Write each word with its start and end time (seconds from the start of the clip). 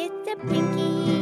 It's 0.00 0.28
a 0.30 0.36
Pinky 0.46 1.17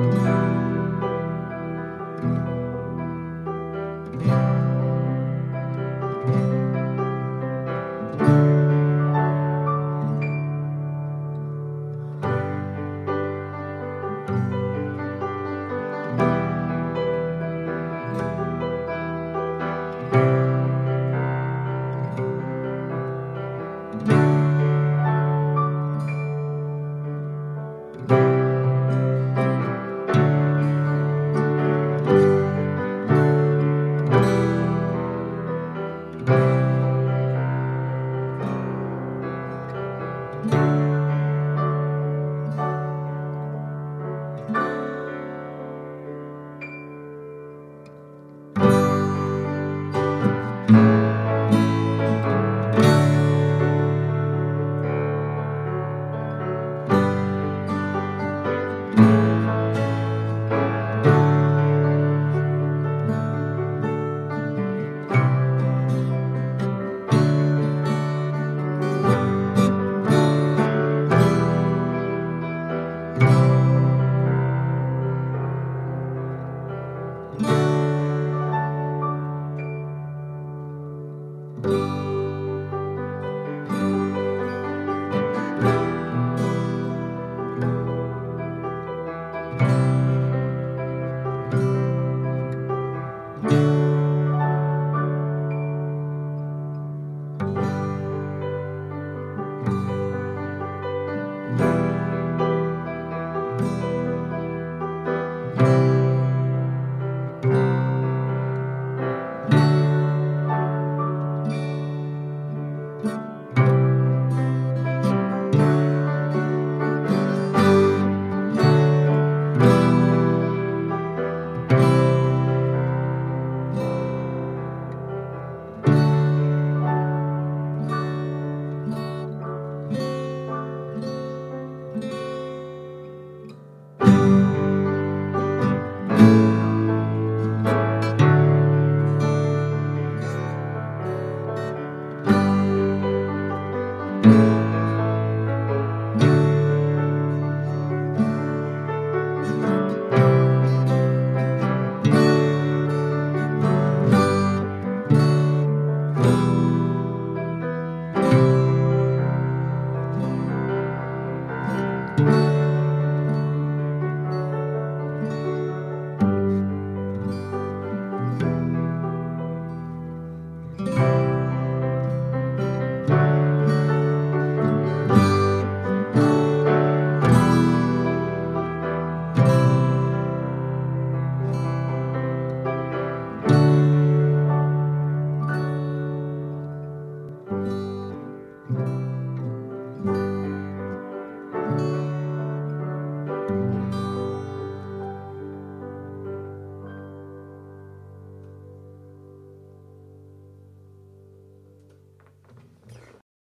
Música 0.00 0.59